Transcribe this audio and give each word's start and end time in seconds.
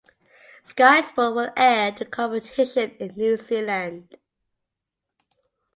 Sky 0.63 1.01
Sport 1.01 1.35
will 1.35 1.53
air 1.55 1.91
the 1.91 2.05
competition 2.05 2.89
in 2.99 3.13
New 3.15 3.37
Zealand. 3.37 4.17